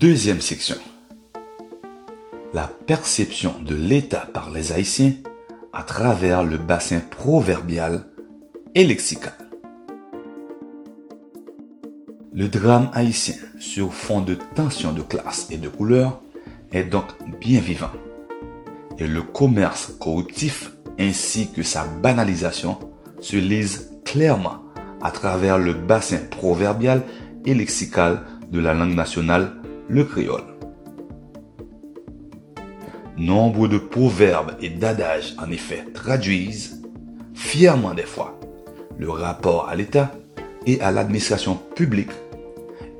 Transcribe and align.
Deuxième 0.00 0.40
section. 0.40 0.76
La 2.54 2.68
perception 2.86 3.54
de 3.62 3.74
l'État 3.74 4.26
par 4.32 4.50
les 4.50 4.72
Haïtiens 4.72 5.12
à 5.74 5.82
travers 5.82 6.42
le 6.42 6.56
bassin 6.56 7.00
proverbial 7.00 8.06
et 8.74 8.86
lexical. 8.86 9.34
Le 12.32 12.48
drame 12.48 12.88
haïtien 12.94 13.34
sur 13.58 13.92
fond 13.92 14.22
de 14.22 14.38
tension 14.54 14.94
de 14.94 15.02
classe 15.02 15.48
et 15.50 15.58
de 15.58 15.68
couleur 15.68 16.22
est 16.72 16.84
donc 16.84 17.04
bien 17.38 17.60
vivant. 17.60 17.92
Et 18.96 19.06
le 19.06 19.20
commerce 19.20 19.92
corruptif 20.00 20.72
ainsi 20.98 21.52
que 21.52 21.62
sa 21.62 21.84
banalisation 21.84 22.78
se 23.20 23.36
lisent 23.36 23.90
clairement 24.06 24.62
à 25.02 25.10
travers 25.10 25.58
le 25.58 25.74
bassin 25.74 26.20
proverbial 26.30 27.02
et 27.44 27.52
lexical 27.52 28.22
de 28.50 28.60
la 28.60 28.72
langue 28.72 28.94
nationale, 28.94 29.59
le 29.90 30.04
créole. 30.04 30.44
Nombre 33.18 33.66
de 33.66 33.76
proverbes 33.76 34.52
et 34.62 34.70
d'adages 34.70 35.34
en 35.36 35.50
effet 35.50 35.84
traduisent, 35.92 36.80
fièrement 37.34 37.92
des 37.92 38.04
fois, 38.04 38.38
le 38.98 39.10
rapport 39.10 39.68
à 39.68 39.74
l'État 39.74 40.12
et 40.64 40.80
à 40.80 40.92
l'administration 40.92 41.58
publique 41.74 42.12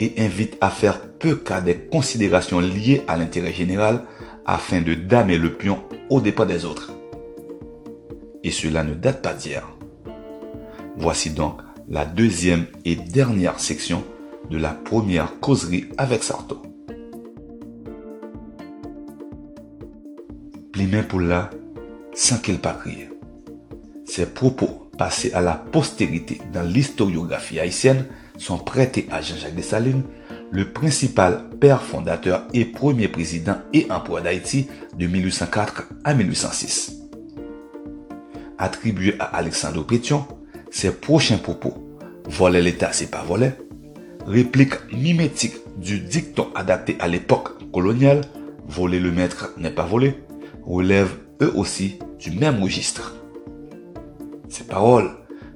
et 0.01 0.15
invitent 0.19 0.59
à 0.61 0.71
faire 0.71 1.01
peu 1.01 1.37
cas 1.37 1.61
des 1.61 1.77
considérations 1.77 2.59
liées 2.59 3.03
à 3.07 3.17
l'intérêt 3.17 3.53
général 3.53 4.03
afin 4.45 4.81
de 4.81 4.95
damer 4.95 5.39
le 5.39 5.53
pion 5.53 5.85
au 6.09 6.21
dépens 6.21 6.47
des 6.47 6.65
autres. 6.65 6.93
Et 8.43 8.51
cela 8.51 8.83
ne 8.83 8.95
date 8.95 9.23
pas 9.23 9.35
d'hier. 9.35 9.69
Voici 10.97 11.31
donc 11.31 11.61
la 11.89 12.05
deuxième 12.05 12.67
et 12.85 12.97
dernière 12.97 13.61
section 13.61 14.03
de 14.51 14.59
la 14.59 14.71
première 14.71 15.39
causerie 15.39 15.87
avec 15.97 16.25
Sarto. 16.25 16.63
Plimen 20.81 21.05
pour 21.05 21.21
là, 21.21 21.51
sans 22.15 22.39
qu'il 22.39 22.59
pas 22.59 22.73
crier. 22.73 23.11
Ces 24.07 24.25
propos 24.25 24.91
passés 24.97 25.31
à 25.35 25.43
la 25.43 25.53
postérité 25.53 26.41
dans 26.55 26.63
l'historiographie 26.63 27.61
haïtienne 27.61 28.07
sont 28.39 28.57
prêtés 28.57 29.07
à 29.11 29.21
Jean-Jacques 29.21 29.55
Dessalines, 29.55 30.05
le 30.51 30.73
principal 30.73 31.51
père 31.61 31.83
fondateur 31.83 32.47
et 32.55 32.65
premier 32.65 33.09
président 33.09 33.59
et 33.75 33.89
empereur 33.91 34.23
d'Haïti 34.23 34.69
de 34.97 35.07
1804 35.07 35.87
à 36.03 36.15
1806. 36.15 36.97
Attribué 38.57 39.17
à 39.19 39.25
Alexandre 39.37 39.85
Pétion, 39.85 40.27
ses 40.71 40.93
prochains 40.93 41.37
propos, 41.37 41.75
voler 42.25 42.63
l'État 42.63 42.89
c'est 42.93 43.11
pas 43.11 43.23
voler, 43.23 43.51
réplique 44.27 44.91
mimétique 44.95 45.57
du 45.77 45.99
dicton 46.01 46.49
adapté 46.55 46.97
à 47.01 47.07
l'époque 47.07 47.71
coloniale, 47.71 48.23
voler 48.67 48.99
le 48.99 49.13
maître 49.13 49.53
n'est 49.59 49.75
pas 49.75 49.85
voler, 49.85 50.15
relèvent 50.71 51.17
eux 51.43 51.53
aussi 51.55 51.99
du 52.19 52.31
même 52.31 52.63
registre. 52.63 53.15
Ces 54.49 54.65
paroles, 54.65 55.11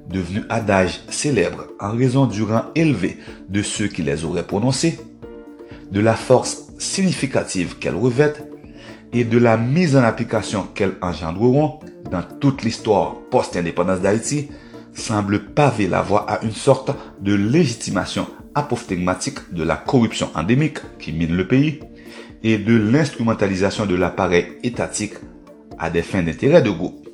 devenues 0.08 0.44
adages 0.48 1.00
célèbres 1.08 1.68
en 1.80 1.92
raison 1.92 2.26
du 2.26 2.42
rang 2.42 2.64
élevé 2.74 3.18
de 3.48 3.62
ceux 3.62 3.86
qui 3.86 4.02
les 4.02 4.24
auraient 4.24 4.46
prononcées, 4.46 4.98
de 5.90 6.00
la 6.00 6.14
force 6.14 6.68
significative 6.78 7.78
qu'elles 7.78 7.96
revêtent 7.96 8.44
et 9.12 9.24
de 9.24 9.38
la 9.38 9.56
mise 9.56 9.96
en 9.96 10.02
application 10.02 10.66
qu'elles 10.74 10.96
engendreront 11.00 11.78
dans 12.10 12.22
toute 12.22 12.62
l'histoire 12.62 13.14
post-indépendance 13.30 14.00
d'Haïti, 14.00 14.48
semblent 14.92 15.40
paver 15.40 15.88
la 15.88 16.02
voie 16.02 16.30
à 16.30 16.44
une 16.44 16.52
sorte 16.52 16.90
de 17.20 17.34
légitimation 17.34 18.26
apophthegmatique 18.54 19.52
de 19.52 19.64
la 19.64 19.76
corruption 19.76 20.30
endémique 20.34 20.78
qui 20.98 21.12
mine 21.12 21.36
le 21.36 21.48
pays 21.48 21.80
et 22.44 22.58
de 22.58 22.76
l'instrumentalisation 22.76 23.86
de 23.86 23.94
l'appareil 23.94 24.46
étatique 24.62 25.14
à 25.78 25.88
des 25.88 26.02
fins 26.02 26.22
d'intérêt 26.22 26.62
de 26.62 26.70
groupe. 26.70 27.08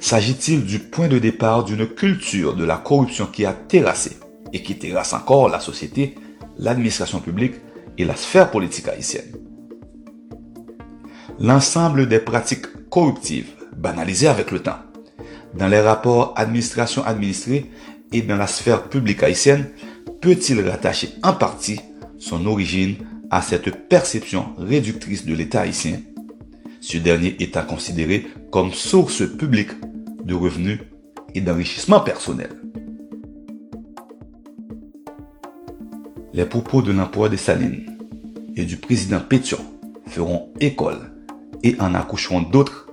S'agit-il 0.00 0.64
du 0.64 0.80
point 0.80 1.08
de 1.08 1.18
départ 1.18 1.64
d'une 1.64 1.86
culture 1.86 2.54
de 2.54 2.64
la 2.64 2.76
corruption 2.76 3.26
qui 3.26 3.46
a 3.46 3.52
terrassé 3.52 4.18
et 4.52 4.62
qui 4.62 4.76
terrasse 4.76 5.12
encore 5.12 5.48
la 5.48 5.60
société, 5.60 6.16
l'administration 6.58 7.20
publique 7.20 7.54
et 7.96 8.04
la 8.04 8.16
sphère 8.16 8.50
politique 8.50 8.88
haïtienne? 8.88 9.32
L'ensemble 11.38 12.08
des 12.08 12.18
pratiques 12.18 12.66
corruptives, 12.90 13.52
banalisées 13.76 14.26
avec 14.26 14.50
le 14.50 14.60
temps, 14.60 14.78
dans 15.54 15.68
les 15.68 15.80
rapports 15.80 16.34
administration-administrée 16.36 17.70
et 18.12 18.22
dans 18.22 18.36
la 18.36 18.48
sphère 18.48 18.88
publique 18.88 19.22
haïtienne, 19.22 19.68
peut-il 20.20 20.68
rattacher 20.68 21.10
en 21.22 21.32
partie 21.32 21.80
son 22.18 22.44
origine 22.46 22.96
à 23.30 23.42
cette 23.42 23.88
perception 23.88 24.54
réductrice 24.58 25.26
de 25.26 25.34
l'État 25.34 25.62
haïtien, 25.62 26.00
ce 26.80 26.98
dernier 26.98 27.36
étant 27.40 27.64
considéré 27.64 28.26
comme 28.50 28.72
source 28.72 29.28
publique 29.36 29.72
de 30.24 30.34
revenus 30.34 30.80
et 31.34 31.40
d'enrichissement 31.40 32.00
personnel. 32.00 32.50
Les 36.32 36.44
propos 36.44 36.82
de 36.82 36.92
l'empereur 36.92 37.30
des 37.30 37.36
Salines 37.36 37.98
et 38.54 38.64
du 38.64 38.76
président 38.76 39.20
Pétion 39.20 39.58
feront 40.06 40.52
école 40.60 41.12
et 41.62 41.76
en 41.80 41.94
accoucheront 41.94 42.42
d'autres 42.42 42.88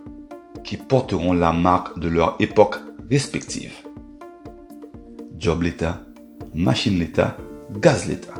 qui 0.64 0.78
porteront 0.78 1.34
la 1.34 1.54
marque 1.54 2.00
de 2.00 2.08
leur 2.08 2.36
époque 2.40 2.78
respective. 3.10 3.74
Job 5.38 5.62
l'État, 5.62 6.02
machine 6.54 6.98
l'État, 6.98 7.38
gaz 7.80 8.08
l'État. 8.08 8.34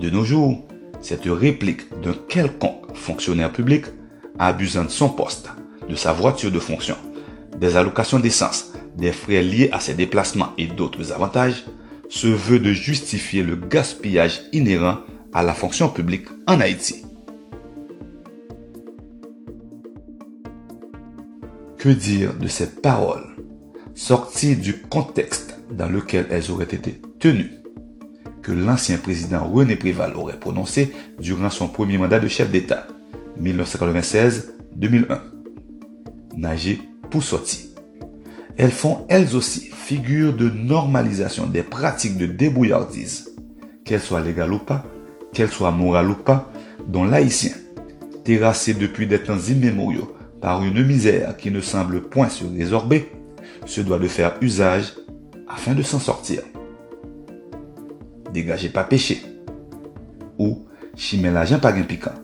De 0.00 0.08
nos 0.10 0.24
jours, 0.24 0.67
cette 1.08 1.24
réplique 1.24 1.88
d'un 2.02 2.14
quelconque 2.28 2.94
fonctionnaire 2.94 3.50
public 3.50 3.86
abusant 4.38 4.84
de 4.84 4.90
son 4.90 5.08
poste, 5.08 5.48
de 5.88 5.94
sa 5.94 6.12
voiture 6.12 6.52
de 6.52 6.58
fonction, 6.58 6.96
des 7.58 7.78
allocations 7.78 8.20
d'essence, 8.20 8.74
des 8.94 9.12
frais 9.12 9.42
liés 9.42 9.70
à 9.72 9.80
ses 9.80 9.94
déplacements 9.94 10.52
et 10.58 10.66
d'autres 10.66 11.10
avantages, 11.12 11.64
se 12.10 12.26
veut 12.26 12.58
de 12.58 12.72
justifier 12.72 13.42
le 13.42 13.56
gaspillage 13.56 14.42
inhérent 14.52 14.98
à 15.32 15.42
la 15.42 15.54
fonction 15.54 15.88
publique 15.88 16.26
en 16.46 16.60
Haïti. 16.60 17.02
Que 21.78 21.88
dire 21.88 22.34
de 22.34 22.48
ces 22.48 22.66
paroles 22.66 23.34
sorties 23.94 24.56
du 24.56 24.78
contexte 24.78 25.58
dans 25.70 25.88
lequel 25.88 26.26
elles 26.30 26.50
auraient 26.50 26.64
été 26.64 27.00
tenues? 27.18 27.57
Que 28.42 28.52
l'ancien 28.52 28.98
président 28.98 29.44
René 29.44 29.76
Préval 29.76 30.14
aurait 30.16 30.38
prononcé 30.38 30.92
durant 31.20 31.50
son 31.50 31.68
premier 31.68 31.98
mandat 31.98 32.20
de 32.20 32.28
chef 32.28 32.50
d'État, 32.50 32.86
1996-2001. 33.40 35.18
Nager 36.36 36.80
pour 37.10 37.22
sortir. 37.22 37.66
Elles 38.56 38.70
font 38.70 39.06
elles 39.08 39.34
aussi 39.34 39.70
figure 39.72 40.34
de 40.34 40.50
normalisation 40.50 41.46
des 41.46 41.62
pratiques 41.62 42.18
de 42.18 42.26
débrouillardise, 42.26 43.34
qu'elles 43.84 44.00
soient 44.00 44.20
légales 44.20 44.52
ou 44.52 44.58
pas, 44.58 44.84
qu'elles 45.32 45.50
soient 45.50 45.70
morales 45.70 46.10
ou 46.10 46.14
pas, 46.14 46.52
dont 46.86 47.04
l'haïtien, 47.04 47.52
terrassé 48.24 48.74
depuis 48.74 49.06
des 49.06 49.22
temps 49.22 49.38
immémoriaux 49.38 50.14
par 50.40 50.62
une 50.62 50.84
misère 50.84 51.36
qui 51.36 51.50
ne 51.50 51.60
semble 51.60 52.02
point 52.02 52.28
se 52.28 52.44
résorber, 52.44 53.10
se 53.66 53.80
doit 53.80 53.98
de 53.98 54.08
faire 54.08 54.36
usage 54.40 54.94
afin 55.48 55.74
de 55.74 55.82
s'en 55.82 55.98
sortir 55.98 56.42
dégagez 58.32 58.68
pas 58.68 58.84
péché. 58.84 59.22
Ou 60.38 60.66
chimé 60.96 61.30
l'argent 61.30 61.58
pas 61.58 61.72
gain 61.72 61.82
piquant. 61.82 62.14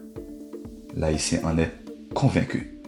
L'haïtien 0.97 1.41
en 1.45 1.59
est 1.59 1.73
convaincu. 2.15 2.79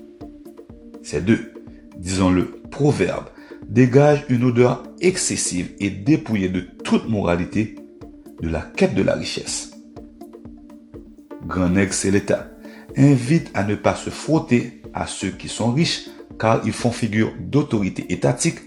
Ces 1.03 1.21
deux, 1.21 1.53
disons-le, 1.97 2.61
proverbes, 2.71 3.29
dégagent 3.69 4.25
une 4.29 4.45
odeur 4.45 4.83
excessive 5.01 5.73
et 5.81 5.91
dépouillée 5.91 6.49
de 6.49 6.61
toute 6.61 7.09
moralité 7.09 7.77
de 8.41 8.49
la 8.49 8.61
quête 8.61 8.95
de 8.95 9.03
la 9.03 9.15
richesse. 9.15 9.73
Grand 11.47 11.75
et 11.77 12.11
l'État 12.11 12.49
invite 12.97 13.51
à 13.55 13.65
ne 13.65 13.75
pas 13.75 13.95
se 13.95 14.11
frotter 14.11 14.83
à 14.95 15.07
ceux 15.07 15.31
qui 15.31 15.49
sont 15.49 15.73
riches 15.73 16.09
car 16.39 16.63
ils 16.67 16.73
font 16.73 16.91
figure 16.91 17.33
d'autorité 17.39 18.13
étatique 18.13 18.59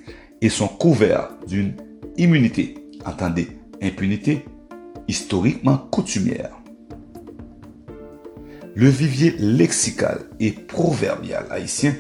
et 0.41 0.49
sont 0.49 0.67
couverts 0.67 1.29
d'une 1.47 1.73
immunité, 2.17 2.75
entendez, 3.05 3.47
impunité 3.81 4.45
historiquement 5.07 5.77
coutumière. 5.77 6.51
Le 8.75 8.87
vivier 8.87 9.35
lexical 9.39 10.21
et 10.39 10.51
proverbial 10.51 11.45
haïtien 11.49 11.95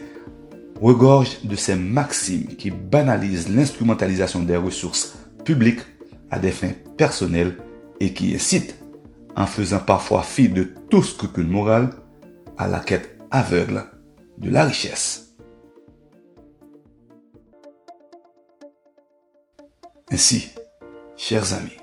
regorge 0.79 1.43
de 1.43 1.55
ces 1.55 1.75
maximes 1.75 2.55
qui 2.57 2.71
banalisent 2.71 3.49
l'instrumentalisation 3.49 4.43
des 4.43 4.55
ressources 4.55 5.17
publiques 5.43 5.81
à 6.31 6.39
des 6.39 6.51
fins 6.51 6.73
personnelles 6.95 7.57
et 7.99 8.13
qui 8.13 8.33
incitent, 8.33 8.75
en 9.35 9.45
faisant 9.45 9.79
parfois 9.79 10.23
fi 10.23 10.47
de 10.47 10.63
tout 10.89 11.03
scrupule 11.03 11.47
moral, 11.47 11.89
à 12.57 12.67
la 12.67 12.79
quête 12.79 13.17
aveugle 13.31 13.83
de 14.37 14.49
la 14.49 14.65
richesse. 14.65 15.35
Ainsi, 20.11 20.49
chers 21.19 21.53
amis, 21.53 21.77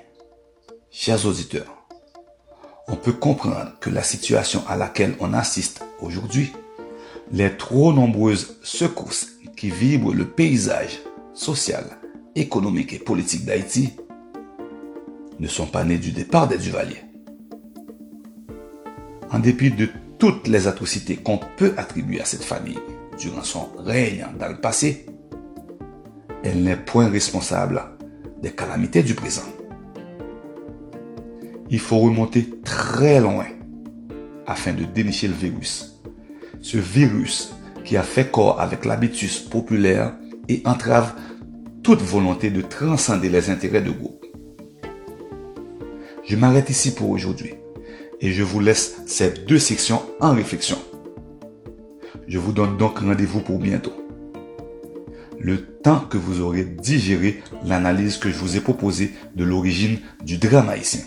chers 0.91 1.27
auditeurs, 1.27 1.87
on 2.89 2.97
peut 2.97 3.13
comprendre 3.13 3.73
que 3.81 3.91
la 3.91 4.03
situation 4.03 4.63
à 4.67 4.77
laquelle 4.77 5.15
on 5.21 5.35
assiste 5.35 5.85
aujourd'hui, 6.01 6.55
les 7.31 7.55
trop 7.55 7.93
nombreuses 7.93 8.57
secousses 8.63 9.29
qui 9.55 9.69
vibrent 9.69 10.15
le 10.15 10.27
paysage 10.27 11.01
social, 11.35 11.85
économique 12.35 12.95
et 12.95 12.99
politique 12.99 13.45
d'Haïti, 13.45 13.93
ne 15.39 15.49
sont 15.49 15.67
pas 15.67 15.85
nées 15.85 15.99
du 15.99 16.13
départ 16.13 16.49
des 16.49 16.57
Duvaliers. 16.57 17.05
En 19.31 19.39
dépit 19.39 19.71
de 19.71 19.91
toutes 20.19 20.49
les 20.49 20.67
atrocités 20.67 21.17
qu'on 21.17 21.39
peut 21.59 21.75
attribuer 21.77 22.23
à 22.23 22.25
cette 22.25 22.45
famille 22.45 22.79
durant 23.19 23.43
son 23.45 23.69
règne 23.77 24.27
dans 24.41 24.49
le 24.49 24.57
passé, 24.57 25.05
elle 26.43 26.63
n'est 26.63 26.77
point 26.77 27.11
responsable 27.11 27.96
des 28.43 28.51
calamités 28.51 29.03
du 29.03 29.15
présent. 29.15 29.47
Il 31.71 31.81
faut 31.81 31.99
remonter 31.99 32.49
très 32.65 33.21
loin 33.21 33.47
afin 34.47 34.73
de 34.73 34.85
dénicher 34.85 35.29
le 35.29 35.35
virus. 35.35 36.01
Ce 36.61 36.79
virus 36.79 37.53
qui 37.85 37.97
a 37.97 38.03
fait 38.03 38.31
corps 38.31 38.61
avec 38.61 38.85
l'habitus 38.85 39.39
populaire 39.41 40.15
et 40.49 40.63
entrave 40.65 41.15
toute 41.83 42.03
volonté 42.03 42.51
de 42.51 42.63
transcender 42.63 43.29
les 43.29 43.51
intérêts 43.51 43.83
de 43.83 43.91
groupe. 43.91 44.25
Je 46.25 46.37
m'arrête 46.37 46.71
ici 46.71 46.95
pour 46.95 47.11
aujourd'hui 47.11 47.55
et 48.21 48.33
je 48.33 48.43
vous 48.43 48.61
laisse 48.61 49.03
ces 49.07 49.31
deux 49.31 49.59
sections 49.59 50.03
en 50.21 50.33
réflexion. 50.33 50.79
Je 52.27 52.39
vous 52.39 52.53
donne 52.53 52.77
donc 52.77 52.99
rendez-vous 52.99 53.41
pour 53.41 53.59
bientôt. 53.59 54.06
Le 55.47 55.65
temps 55.65 56.01
que 56.01 56.19
vous 56.19 56.41
aurez 56.41 56.65
digéré 56.65 57.41
l'analyse 57.65 58.17
que 58.17 58.29
je 58.29 58.37
vous 58.37 58.57
ai 58.57 58.61
proposée 58.61 59.15
de 59.37 59.45
l'origine 59.45 60.01
du 60.25 60.39
drame 60.39 60.69
haïtien. 60.69 61.03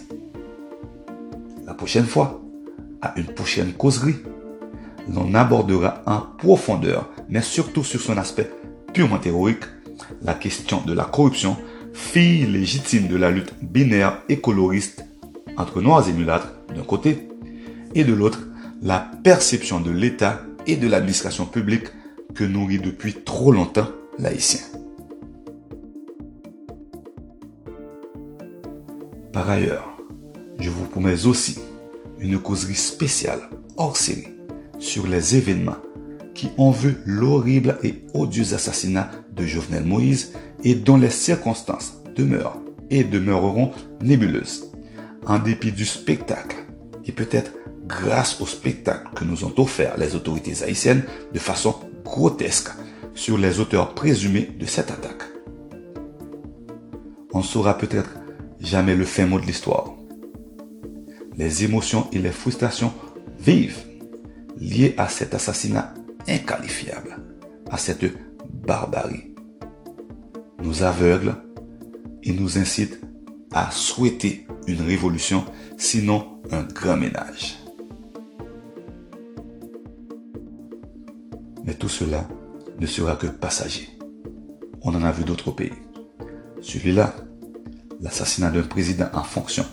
La 1.66 1.74
prochaine 1.74 2.06
fois, 2.06 2.42
à 3.02 3.14
une 3.20 3.26
prochaine 3.26 3.74
causerie, 3.74 4.16
l'on 5.14 5.34
abordera 5.34 6.04
en 6.06 6.22
profondeur, 6.38 7.10
mais 7.28 7.42
surtout 7.42 7.84
sur 7.84 8.00
son 8.00 8.16
aspect 8.16 8.50
purement 8.94 9.18
théorique, 9.18 9.66
la 10.22 10.36
question 10.36 10.80
de 10.86 10.94
la 10.94 11.04
corruption, 11.04 11.58
fille 11.92 12.46
légitime 12.46 13.10
de 13.10 13.18
la 13.18 13.32
lutte 13.32 13.54
binaire 13.62 14.22
et 14.30 14.40
coloriste 14.40 15.04
entre 15.58 15.82
noirs 15.82 16.08
et 16.08 16.14
mulâtres 16.14 16.54
d'un 16.74 16.84
côté, 16.84 17.28
et 17.94 18.06
de 18.06 18.14
l'autre, 18.14 18.48
la 18.82 19.00
perception 19.22 19.82
de 19.82 19.92
l'État 19.92 20.44
et 20.66 20.78
de 20.78 20.88
l'administration 20.88 21.46
publique 21.46 21.88
que 22.34 22.46
nourrit 22.46 22.80
depuis 22.80 23.16
trop 23.16 23.52
longtemps 23.52 23.90
Par 29.32 29.50
ailleurs, 29.50 29.98
je 30.60 30.70
vous 30.70 30.86
promets 30.86 31.26
aussi 31.26 31.58
une 32.20 32.38
causerie 32.38 32.76
spéciale 32.76 33.40
hors 33.78 33.96
série 33.96 34.28
sur 34.78 35.08
les 35.08 35.38
événements 35.38 35.78
qui 36.34 36.50
ont 36.58 36.72
vu 36.72 36.98
l'horrible 37.06 37.78
et 37.84 38.04
odieux 38.14 38.54
assassinat 38.54 39.10
de 39.34 39.46
Jovenel 39.46 39.86
Moïse 39.86 40.34
et 40.64 40.76
dont 40.76 40.98
les 40.98 41.10
circonstances 41.10 41.94
demeurent 42.16 42.60
et 42.90 43.06
demeureront 43.06 43.72
nébuleuses. 44.02 44.72
En 45.26 45.40
dépit 45.40 45.72
du 45.72 45.86
spectacle, 45.86 46.58
et 47.06 47.12
peut-être 47.12 47.52
grâce 47.88 48.42
au 48.42 48.46
spectacle 48.46 49.10
que 49.16 49.24
nous 49.24 49.46
ont 49.46 49.54
offert 49.58 49.98
les 49.98 50.16
autorités 50.16 50.64
haïtiennes 50.64 51.04
de 51.34 51.40
façon 51.40 51.76
grotesque 52.04 52.70
sur 53.20 53.38
les 53.38 53.60
auteurs 53.60 53.96
présumés 53.96 54.50
de 54.58 54.66
cette 54.66 54.92
attaque. 54.92 55.24
On 57.34 57.40
ne 57.40 57.44
saura 57.44 57.78
peut-être 57.78 58.12
jamais 58.62 58.96
le 58.96 59.04
fin 59.04 59.26
mot 59.26 59.42
de 59.42 59.46
l'histoire. 59.46 59.94
Les 61.36 61.66
émotions 61.66 62.08
et 62.14 62.20
les 62.20 62.32
frustrations 62.32 62.94
vives 63.38 63.80
liées 64.58 64.96
à 64.98 65.10
cet 65.10 65.34
assassinat 65.34 65.94
inqualifiable, 66.30 67.18
à 67.70 67.78
cette 67.78 68.06
barbarie, 68.66 69.34
nous 70.64 70.84
aveuglent 70.84 71.36
et 72.24 72.32
nous 72.32 72.58
incitent 72.58 73.02
à 73.52 73.70
souhaiter 73.70 74.48
une 74.66 74.82
révolution, 74.82 75.44
sinon 75.78 76.40
un 76.52 76.64
grand 76.64 76.96
ménage. 76.96 77.58
Mais 81.66 81.74
tout 81.74 81.90
cela 81.90 82.26
ne 82.80 82.86
sera 82.86 83.16
que 83.16 83.28
passager. 83.28 83.90
On 84.82 84.96
en 84.96 85.04
a 85.04 85.12
vu 85.12 85.24
d'autres 85.24 85.52
pays. 85.52 85.74
Celui-là, 86.62 87.14
l'assassinat 88.02 88.52
d'un 88.52 88.64
président 88.64 89.08
en 89.14 89.24
fonction, 89.24 89.66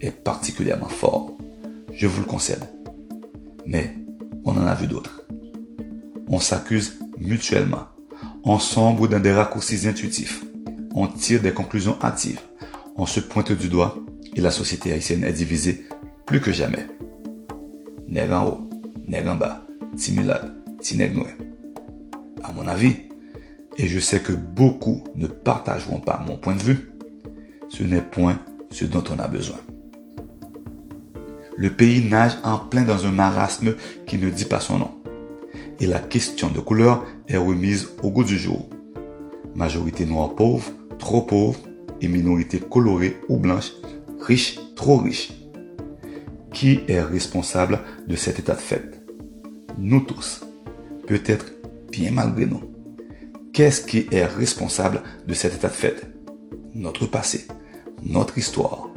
est 0.00 0.10
particulièrement 0.10 0.88
fort. 0.88 1.36
Je 1.92 2.06
vous 2.06 2.20
le 2.20 2.26
concède. 2.26 2.64
Mais 3.66 3.94
on 4.44 4.52
en 4.52 4.66
a 4.66 4.74
vu 4.74 4.86
d'autres. 4.86 5.22
On 6.28 6.40
s'accuse 6.40 6.98
mutuellement. 7.18 7.86
On 8.44 8.58
sombre 8.58 9.08
dans 9.08 9.20
des 9.20 9.32
raccourcis 9.32 9.86
intuitifs. 9.86 10.44
On 10.94 11.06
tire 11.06 11.40
des 11.40 11.52
conclusions 11.52 11.96
hâtives 12.02 12.40
on 12.96 13.06
se 13.06 13.20
pointe 13.20 13.52
du 13.52 13.68
doigt 13.68 13.96
et 14.34 14.40
la 14.40 14.50
société 14.50 14.92
haïtienne 14.92 15.24
est 15.24 15.32
divisée 15.32 15.86
plus 16.26 16.40
que 16.40 16.52
jamais. 16.52 16.86
Nèg 18.08 18.32
en 18.32 18.46
haut, 18.46 18.70
nèg 19.08 19.26
en 19.28 19.36
bas, 19.36 19.64
timulade, 19.96 20.54
À 22.42 22.52
mon 22.52 22.66
avis, 22.66 22.96
et 23.78 23.86
je 23.86 23.98
sais 23.98 24.20
que 24.20 24.32
beaucoup 24.32 25.04
ne 25.14 25.26
partageront 25.26 26.00
pas 26.00 26.22
mon 26.26 26.36
point 26.36 26.56
de 26.56 26.62
vue, 26.62 26.92
ce 27.68 27.82
n'est 27.82 28.02
point 28.02 28.38
ce 28.70 28.84
dont 28.84 29.04
on 29.10 29.18
a 29.18 29.28
besoin. 29.28 29.58
Le 31.56 31.70
pays 31.70 32.08
nage 32.08 32.32
en 32.44 32.58
plein 32.58 32.82
dans 32.82 33.06
un 33.06 33.12
marasme 33.12 33.74
qui 34.06 34.18
ne 34.18 34.30
dit 34.30 34.44
pas 34.44 34.60
son 34.60 34.78
nom. 34.78 34.90
Et 35.80 35.86
la 35.86 36.00
question 36.00 36.48
de 36.48 36.60
couleur 36.60 37.04
est 37.28 37.36
remise 37.36 37.90
au 38.02 38.10
goût 38.10 38.24
du 38.24 38.38
jour. 38.38 38.68
Majorité 39.54 40.06
noire 40.06 40.34
pauvre, 40.34 40.70
trop 40.98 41.22
pauvre, 41.22 41.60
et 42.00 42.08
minorités 42.08 42.58
colorées 42.58 43.16
ou 43.28 43.38
blanches, 43.38 43.72
riches, 44.20 44.58
trop 44.74 44.96
riches. 44.96 45.32
Qui 46.52 46.80
est 46.88 47.00
responsable 47.00 47.80
de 48.06 48.16
cet 48.16 48.38
état 48.38 48.54
de 48.54 48.60
fait? 48.60 49.02
Nous 49.78 50.00
tous. 50.00 50.44
Peut-être 51.06 51.46
bien 51.92 52.10
malgré 52.10 52.46
nous. 52.46 52.62
Qu'est-ce 53.52 53.82
qui 53.82 54.06
est 54.10 54.24
responsable 54.24 55.02
de 55.28 55.34
cet 55.34 55.54
état 55.54 55.68
de 55.68 55.74
fait? 55.74 56.10
Notre 56.74 57.06
passé, 57.06 57.46
notre 58.02 58.38
histoire, 58.38 58.88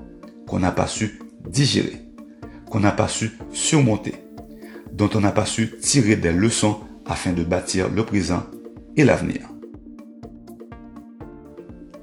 qu'on 0.48 0.60
n'a 0.60 0.72
pas 0.72 0.88
su 0.88 1.20
digérer, 1.48 2.02
qu'on 2.72 2.80
n'a 2.80 2.94
pas 2.94 3.10
su 3.10 3.32
surmonter, 3.52 4.16
dont 4.94 5.10
on 5.14 5.20
n'a 5.20 5.34
pas 5.34 5.46
su 5.46 5.78
tirer 5.78 6.16
des 6.16 6.32
leçons 6.32 6.80
afin 7.06 7.34
de 7.34 7.44
bâtir 7.44 7.90
le 7.90 8.06
présent 8.06 8.44
et 8.96 9.04
l'avenir. 9.04 9.42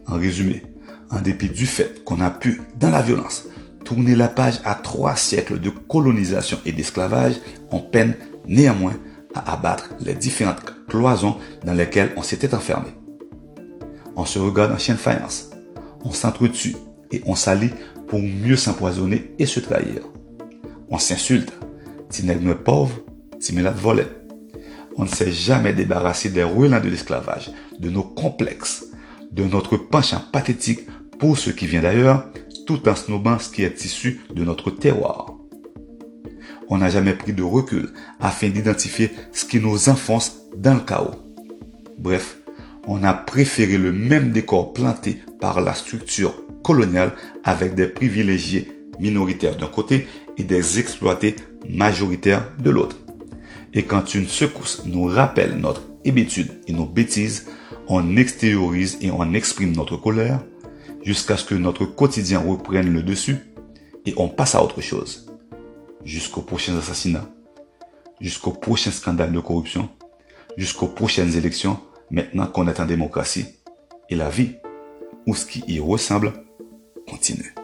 En 0.06 0.16
résumé, 0.16 0.62
en 1.11 1.22
dépit 1.22 1.49
du 1.49 1.64
fait 1.64 2.04
qu'on 2.04 2.20
a 2.20 2.30
pu, 2.30 2.61
dans 2.78 2.90
la 2.90 3.00
violence, 3.00 3.49
tourner 3.84 4.14
la 4.14 4.28
page 4.28 4.61
à 4.64 4.75
trois 4.75 5.16
siècles 5.16 5.58
de 5.58 5.70
colonisation 5.70 6.58
et 6.66 6.72
d'esclavage, 6.72 7.37
on 7.70 7.80
peine 7.80 8.14
néanmoins 8.46 8.94
à 9.34 9.54
abattre 9.54 9.88
les 10.00 10.14
différentes 10.14 10.62
cloisons 10.92 11.38
dans 11.64 11.72
lesquelles 11.72 12.12
on 12.18 12.22
s'était 12.22 12.54
enfermé. 12.54 12.90
On 14.14 14.26
se 14.26 14.38
regarde 14.38 14.72
en 14.72 14.78
chien 14.78 14.94
de 14.94 15.00
faïence, 15.00 15.49
on 16.04 16.11
s'entretue 16.11 16.76
et 17.11 17.22
on 17.25 17.34
s'allie 17.34 17.70
pour 18.08 18.20
mieux 18.20 18.56
s'empoisonner 18.56 19.32
et 19.38 19.46
se 19.46 19.58
trahir. 19.58 20.02
On 20.90 20.99
s'insulte, 20.99 21.50
tinègre 22.11 22.54
pauvre, 22.54 23.00
timélat 23.40 23.70
volet. 23.70 24.06
On 24.96 25.04
ne 25.04 25.08
s'est 25.08 25.32
jamais 25.32 25.72
débarrassé 25.72 26.28
des 26.28 26.44
ruines 26.44 26.78
de 26.78 26.90
l'esclavage, 26.90 27.50
de 27.78 27.88
nos 27.88 28.02
complexes, 28.02 28.84
de 29.30 29.44
notre 29.44 29.78
penchant 29.78 30.20
pathétique 30.30 30.87
pour 31.18 31.38
ce 31.38 31.49
qui 31.49 31.66
vient 31.66 31.80
d'ailleurs, 31.80 32.26
tout 32.66 32.87
en 32.87 32.94
snobant 32.94 33.38
ce 33.38 33.49
qui 33.49 33.62
est 33.62 33.82
issu 33.82 34.20
de 34.34 34.44
notre 34.44 34.70
terroir. 34.70 35.32
On 36.68 36.78
n'a 36.78 36.90
jamais 36.90 37.14
pris 37.14 37.32
de 37.32 37.42
recul 37.42 37.94
afin 38.20 38.50
d'identifier 38.50 39.11
ce 39.32 39.46
qui 39.46 39.58
nous 39.58 39.88
enfonce 39.88 40.41
dans 40.56 40.75
le 40.75 40.80
chaos. 40.80 41.14
Bref, 41.99 42.38
on 42.87 43.04
a 43.04 43.14
préféré 43.14 43.78
le 43.78 43.92
même 43.92 44.32
décor 44.32 44.73
planté 44.73 45.18
par 45.40 45.61
la 45.61 45.75
structure 45.75 46.35
coloniale 46.62 47.12
avec 47.44 47.75
des 47.75 47.87
privilégiés 47.87 48.73
minoritaires 48.99 49.56
d'un 49.56 49.66
côté 49.66 50.06
et 50.37 50.44
des 50.44 50.78
exploités 50.78 51.37
majoritaires 51.68 52.49
de 52.59 52.71
l'autre. 52.71 52.97
Et 53.75 53.85
quand 53.85 54.14
une 54.14 54.26
secousse 54.26 54.82
nous 54.85 55.04
rappelle 55.04 55.56
notre 55.56 55.82
hébétude 56.04 56.50
et 56.66 56.73
nos 56.73 56.87
bêtises, 56.87 57.47
on 57.88 58.16
extériorise 58.16 58.99
et 59.00 59.11
on 59.11 59.32
exprime 59.35 59.75
notre 59.75 59.97
colère, 59.97 60.40
jusqu'à 61.04 61.37
ce 61.37 61.44
que 61.44 61.54
notre 61.54 61.85
quotidien 61.85 62.38
reprenne 62.38 62.92
le 62.92 63.02
dessus 63.02 63.37
et 64.06 64.14
on 64.16 64.28
passe 64.28 64.54
à 64.54 64.62
autre 64.62 64.80
chose. 64.80 65.26
Jusqu'aux 66.04 66.42
prochains 66.42 66.76
assassinats, 66.76 67.28
jusqu'aux 68.21 68.52
prochains 68.52 68.90
scandales 68.90 69.32
de 69.32 69.40
corruption, 69.40 69.88
jusqu'aux 70.56 70.88
prochaines 70.88 71.37
élections, 71.37 71.78
maintenant 72.11 72.47
qu'on 72.47 72.68
est 72.68 72.80
en 72.80 72.87
démocratie. 72.87 73.47
Et 74.09 74.16
la 74.16 74.28
vie, 74.28 74.52
ou 75.26 75.35
ce 75.35 75.47
qui 75.47 75.64
y 75.66 75.80
ressemble, 75.80 76.32
continue. 77.09 77.54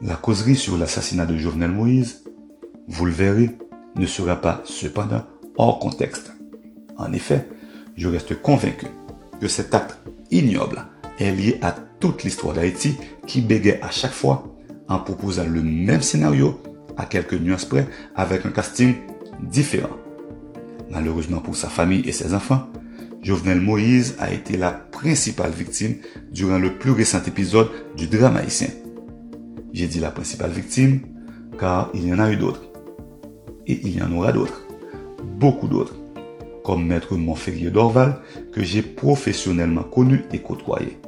La 0.00 0.14
causerie 0.14 0.56
sur 0.56 0.78
l'assassinat 0.78 1.26
de 1.26 1.36
Jovenel 1.36 1.72
Moïse, 1.72 2.24
vous 2.86 3.04
le 3.04 3.12
verrez, 3.12 3.50
ne 3.96 4.06
sera 4.06 4.36
pas 4.36 4.62
cependant 4.64 5.24
hors 5.56 5.80
contexte. 5.80 6.32
En 6.96 7.12
effet, 7.12 7.48
je 7.96 8.08
reste 8.08 8.40
convaincu 8.40 8.86
que 9.40 9.48
cet 9.48 9.74
acte 9.74 9.98
ignoble 10.30 10.84
est 11.18 11.32
lié 11.32 11.58
à 11.62 11.72
toute 11.72 12.22
l'histoire 12.22 12.54
d'Haïti 12.54 12.96
qui 13.26 13.40
bégait 13.40 13.82
à 13.82 13.90
chaque 13.90 14.12
fois 14.12 14.54
en 14.88 15.00
proposant 15.00 15.44
le 15.44 15.62
même 15.62 16.02
scénario 16.02 16.60
à 16.98 17.06
quelques 17.06 17.34
nuances 17.34 17.64
près 17.64 17.86
avec 18.14 18.44
un 18.44 18.50
casting 18.50 18.94
différent. 19.40 19.96
Malheureusement 20.90 21.38
pour 21.38 21.56
sa 21.56 21.68
famille 21.68 22.06
et 22.06 22.12
ses 22.12 22.34
enfants, 22.34 22.68
Jovenel 23.22 23.60
Moïse 23.60 24.16
a 24.18 24.32
été 24.32 24.56
la 24.56 24.70
principale 24.70 25.50
victime 25.50 25.96
durant 26.32 26.58
le 26.58 26.74
plus 26.74 26.92
récent 26.92 27.22
épisode 27.26 27.70
du 27.96 28.06
drame 28.06 28.36
haïtien. 28.36 28.68
J'ai 29.72 29.86
dit 29.86 30.00
la 30.00 30.10
principale 30.10 30.50
victime 30.50 31.00
car 31.58 31.90
il 31.94 32.06
y 32.06 32.12
en 32.12 32.18
a 32.18 32.30
eu 32.30 32.36
d'autres. 32.36 32.62
Et 33.66 33.80
il 33.82 33.96
y 33.96 34.02
en 34.02 34.12
aura 34.12 34.32
d'autres. 34.32 34.62
Beaucoup 35.38 35.68
d'autres. 35.68 35.94
Comme 36.64 36.86
Maître 36.86 37.16
Montferrier 37.16 37.70
d'Orval 37.70 38.20
que 38.52 38.62
j'ai 38.62 38.82
professionnellement 38.82 39.82
connu 39.82 40.24
et 40.32 40.38
côtoyé. 40.38 40.98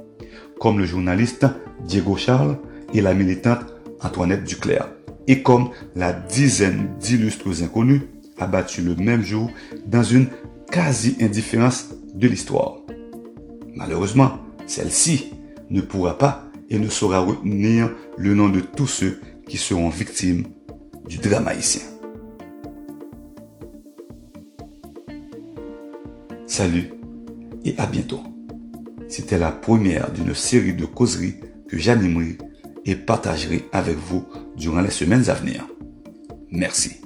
Comme 0.59 0.79
le 0.79 0.85
journaliste 0.85 1.47
Diego 1.87 2.17
Charles 2.17 2.59
et 2.93 3.01
la 3.01 3.15
militante 3.15 3.65
Antoinette 4.03 4.45
Duclerc. 4.45 4.89
Et 5.27 5.43
comme 5.43 5.71
la 5.95 6.13
dizaine 6.13 6.89
d'illustres 6.99 7.63
inconnus 7.63 8.03
abattus 8.39 8.85
le 8.85 8.97
même 8.97 9.23
jour 9.23 9.51
dans 9.87 10.03
une 10.03 10.29
quasi-indifférence 10.71 11.89
de 12.15 12.29
l'histoire. 12.29 12.79
Malheureusement, 13.75 14.39
celle-ci 14.67 15.33
ne 15.71 15.81
pourra 15.81 16.19
pas 16.19 16.45
et 16.69 16.79
ne 16.79 16.89
saura 16.89 17.21
retenir 17.21 17.91
le 18.17 18.35
nom 18.35 18.49
de 18.49 18.61
tous 18.61 18.87
ceux 18.87 19.21
qui 19.47 19.57
seront 19.57 19.89
victimes 19.89 20.45
du 21.09 21.19
drame 21.19 21.49
haïtien. 21.49 21.83
Salut 26.47 26.91
et 27.65 27.75
à 27.79 27.87
bientôt. 27.87 28.21
C'était 29.09 29.39
la 29.39 29.51
première 29.51 30.13
d'une 30.13 30.35
série 30.35 30.75
de 30.75 30.85
causeries 30.85 31.37
que 31.69 31.79
j'animerai 31.79 32.39
et 32.85 32.95
partagerai 32.95 33.65
avec 33.73 33.97
vous 33.97 34.25
durant 34.61 34.83
les 34.83 34.91
semaines 34.91 35.29
à 35.31 35.35
venir. 35.35 35.67
Merci. 36.51 37.01